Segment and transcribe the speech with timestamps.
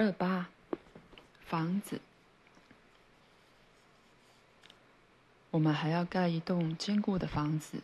[0.00, 0.46] 二八，
[1.44, 2.00] 房子。
[5.50, 7.78] 我们还要盖一栋坚固的房子，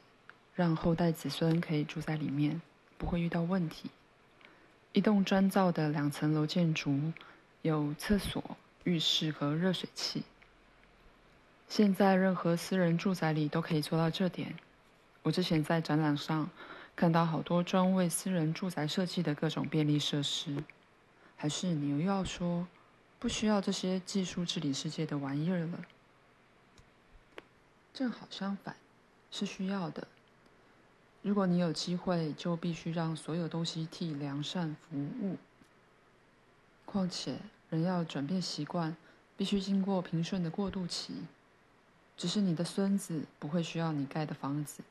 [0.54, 2.62] 让后代子孙可以住在里面，
[2.96, 3.90] 不会遇到问题。
[4.92, 7.12] 一栋砖造的两层楼建筑，
[7.62, 10.22] 有厕所、浴室和热水器。
[11.68, 14.54] 现在任何私人住宅里都可以做到这点。
[15.24, 16.48] 我之前在展览上
[16.94, 20.62] 看到好多专为私人住宅设计的各种便利设施。
[21.44, 22.66] 还是你又要说，
[23.18, 25.84] 不需要这些技术治理世界的玩意儿了？
[27.92, 28.74] 正好相反，
[29.30, 30.08] 是需要的。
[31.20, 35.36] 如果你有机会，就必须让所有东西替良善服务。
[36.86, 37.36] 况且，
[37.68, 38.96] 人要转变习惯，
[39.36, 41.12] 必须经过平顺的过渡期。
[42.16, 44.82] 只是你的孙子不会需要你盖的房子，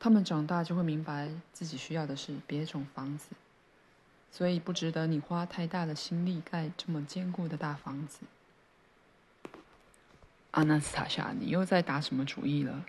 [0.00, 3.26] 他们长大就会明白自己需要的是别种房子。
[4.30, 8.20] 所以不值得你花太大的心力盖这么坚固的大房子。
[10.50, 12.84] 阿纳斯塔夏，你又在打什么主意了？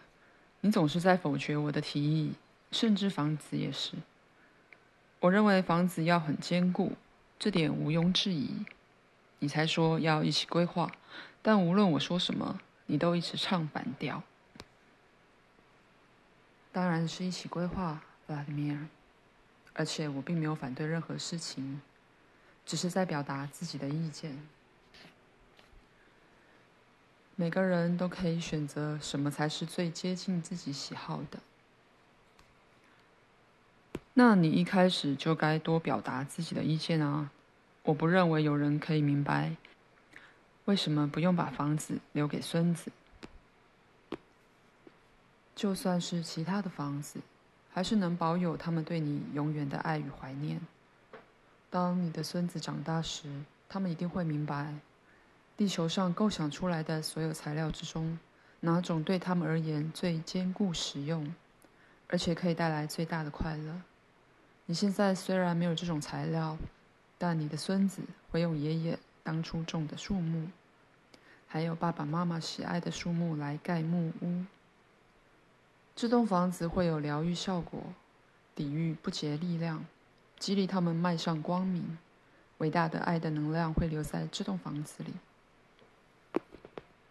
[0.61, 2.33] 你总是在否决我的提议，
[2.71, 3.93] 甚至房子也是。
[5.19, 6.93] 我认为房子要很坚固，
[7.37, 8.65] 这点毋庸置疑。
[9.39, 10.91] 你才说要一起规划，
[11.41, 14.23] 但无论我说什么，你都一直唱反调。
[16.71, 18.87] 当然是一起规划，弗拉迪米尔。
[19.77, 21.81] 而且我并没有反对任何事情，
[22.65, 24.37] 只是在表达自己的意见。
[27.35, 31.39] 每个人都可以选择什么才是最接近自己喜好的。
[34.15, 37.29] 那你一开始就该多表达自己的意见啊！
[37.83, 39.55] 我不认为有人可以明白，
[40.65, 42.91] 为什么不用把房子留给孙子，
[45.55, 47.19] 就算是其他的房子。
[47.77, 50.59] 还是能保有他们对你永远的爱与怀念。
[51.69, 53.29] 当你的孙子长大时，
[53.69, 54.73] 他们一定会明白，
[55.55, 58.17] 地球上构想出来的所有材料之中，
[58.61, 61.31] 哪种对他们而言最坚固实用，
[62.07, 63.79] 而且可以带来最大的快乐。
[64.65, 66.57] 你现在虽然没有这种材料，
[67.19, 68.01] 但你的孙子
[68.31, 70.47] 会用爷爷当初种的树木，
[71.45, 74.43] 还有爸爸妈妈喜爱的树木来盖木屋。
[75.97, 77.81] 这栋房子会有疗愈效果，
[78.53, 79.83] 抵御不洁力量，
[80.37, 81.97] 激励他们迈向光明。
[82.59, 85.13] 伟大的爱的能量会留在这栋房子里。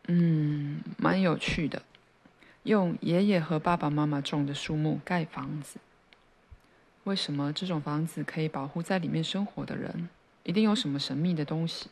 [0.07, 1.83] 嗯，蛮有趣的。
[2.63, 5.81] 用爷爷和爸爸妈妈种的树木盖房子，
[7.03, 10.09] 为什么这种房子可以保护在里面生活的人？
[10.45, 11.91] 一定有什么神秘的东西。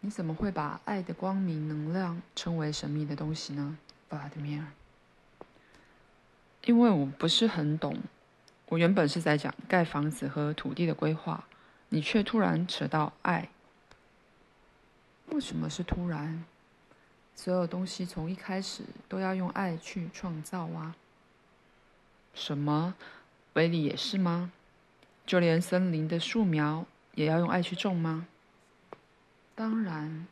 [0.00, 3.76] 你怎么会把爱的光明能量称为神秘的东西呢？
[4.12, 4.66] 弗拉迪米尔，
[6.66, 7.96] 因为我不是很懂，
[8.66, 11.44] 我原本是在讲盖房子和土地的规划，
[11.88, 13.48] 你却突然扯到爱。
[15.28, 16.44] 为什么是突然？
[17.34, 20.94] 所有东西从一开始都要用爱去创造啊。
[22.34, 22.94] 什么？
[23.54, 24.52] 威力也是吗？
[25.24, 26.84] 就连森林的树苗
[27.14, 28.26] 也要用爱去种吗？
[29.54, 30.26] 当然，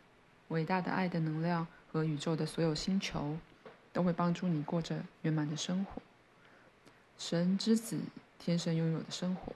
[0.49, 3.39] 伟大的爱的能量和宇宙的所有星球。
[3.93, 6.01] 都会帮助你过着圆满的生活，
[7.19, 7.99] 神之子
[8.39, 9.53] 天生拥有的生活。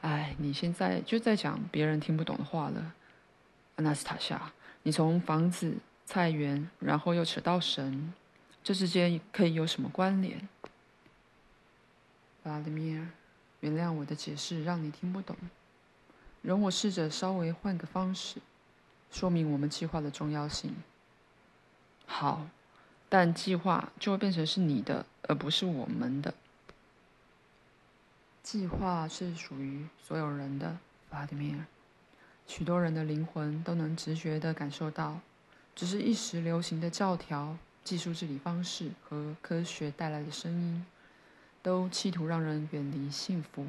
[0.00, 2.94] 哎，你现在就在讲别人听不懂的话了，
[3.76, 4.52] 阿纳斯塔夏。
[4.84, 8.12] 你从房子、菜园，然后又扯到神，
[8.64, 10.48] 这之间可以有什么关联？
[12.42, 13.06] 弗拉迪米尔，
[13.60, 15.36] 原谅我的解释让你听不懂，
[16.42, 18.40] 容我试着稍微换个方式，
[19.12, 20.74] 说明我们计划的重要性。
[22.06, 22.46] 好，
[23.08, 26.34] 但计划就会变成是你的，而不是我们的。
[28.42, 31.64] 计划是属于所有人的，弗拉迪米尔。
[32.46, 35.20] 许多人的灵魂都能直觉地感受到，
[35.74, 40.84] 只是一时流行的教条、技术治理方式和科学带来的声音，
[41.62, 43.64] 都企图让人远离幸福，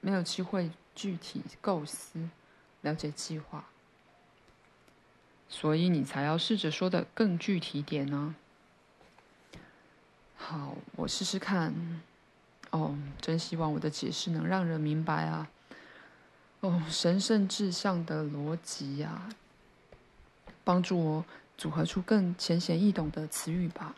[0.00, 2.30] 没有机会具体构思、
[2.82, 3.64] 了解计划。
[5.48, 8.34] 所以你才要试着说的更具体点呢。
[10.36, 12.00] 好，我试试看。
[12.70, 15.48] 哦，真希望我的解释能让人明白啊。
[16.60, 19.28] 哦，神圣志向的逻辑呀，
[20.64, 21.24] 帮助我
[21.56, 23.94] 组合出更浅显易懂的词语吧。